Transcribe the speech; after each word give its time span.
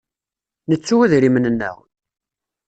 Nettu 0.69 0.95
idrimen-nneɣ? 1.05 1.77